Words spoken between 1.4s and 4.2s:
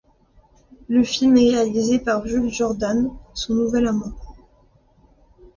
réalisé par Jules Jordan, son nouvel amant.